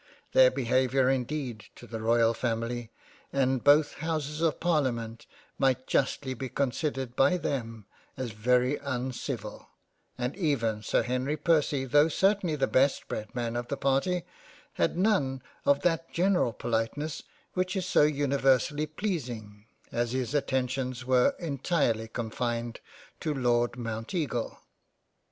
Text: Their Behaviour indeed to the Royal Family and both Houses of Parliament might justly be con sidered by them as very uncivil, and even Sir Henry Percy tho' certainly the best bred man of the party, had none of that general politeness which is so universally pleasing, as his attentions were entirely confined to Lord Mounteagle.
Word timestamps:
Their 0.31 0.49
Behaviour 0.49 1.11
indeed 1.11 1.65
to 1.75 1.85
the 1.85 2.01
Royal 2.01 2.33
Family 2.33 2.89
and 3.31 3.63
both 3.63 3.93
Houses 3.99 4.41
of 4.41 4.59
Parliament 4.59 5.27
might 5.59 5.85
justly 5.85 6.33
be 6.33 6.49
con 6.49 6.71
sidered 6.71 7.15
by 7.15 7.37
them 7.37 7.85
as 8.17 8.31
very 8.31 8.77
uncivil, 8.77 9.67
and 10.17 10.35
even 10.35 10.81
Sir 10.81 11.03
Henry 11.03 11.37
Percy 11.37 11.85
tho' 11.85 12.07
certainly 12.07 12.55
the 12.55 12.65
best 12.65 13.07
bred 13.07 13.35
man 13.35 13.55
of 13.55 13.67
the 13.67 13.77
party, 13.77 14.23
had 14.73 14.97
none 14.97 15.43
of 15.65 15.81
that 15.83 16.11
general 16.11 16.51
politeness 16.51 17.21
which 17.53 17.75
is 17.75 17.85
so 17.85 18.01
universally 18.01 18.87
pleasing, 18.87 19.65
as 19.91 20.13
his 20.13 20.33
attentions 20.33 21.05
were 21.05 21.35
entirely 21.37 22.07
confined 22.07 22.79
to 23.19 23.35
Lord 23.35 23.73
Mounteagle. 23.77 24.57